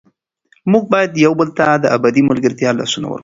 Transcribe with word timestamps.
موږ 0.71 0.83
باید 0.93 1.21
یو 1.25 1.33
بل 1.39 1.49
ته 1.57 1.65
د 1.83 1.85
ابدي 1.97 2.21
ملګرتیا 2.29 2.69
لاسونه 2.79 3.07
ورکړو. 3.09 3.19